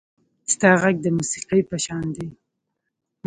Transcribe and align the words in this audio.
•ستا 0.53 0.69
غږ 0.81 0.95
د 1.03 1.07
موسیقۍ 1.17 1.61
په 1.69 1.77
شان 1.85 2.05
دی. 2.15 2.27